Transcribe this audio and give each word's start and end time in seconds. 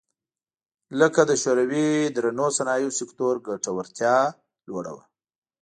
لکه 0.99 1.21
د 1.29 1.31
شوروي 1.41 1.89
درنو 2.15 2.47
صنایعو 2.57 2.95
سکتور 2.99 3.33
ګټورتیا 3.47 4.15
لوړه 4.67 4.91
وه 4.95 5.05